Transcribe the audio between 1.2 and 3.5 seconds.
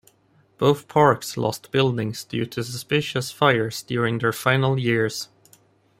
lost buildings due to suspicious